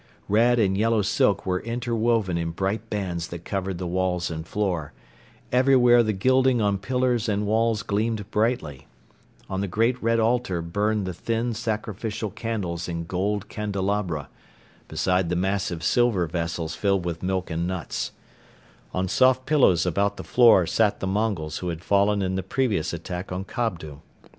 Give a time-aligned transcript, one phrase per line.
[0.27, 4.93] Red and yellow silk were interwoven in bright bands that covered the walls and floor,
[5.51, 8.87] everywhere the gilding on pillars and walls gleamed brightly;
[9.47, 14.27] on the great red altar burned the thin sacrificial candles in gold candelabra,
[14.87, 18.11] beside the massive silver vessels filled with milk and nuts;
[18.95, 22.91] on soft pillows about the floor sat the Mongols who had fallen in the previous
[22.91, 24.01] attack on Kobdo.